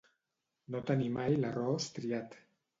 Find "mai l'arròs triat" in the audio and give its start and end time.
1.19-2.39